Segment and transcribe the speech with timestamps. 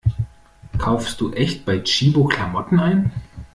[0.79, 3.11] Kaufst du echt bei Tchibo Klamotten ein?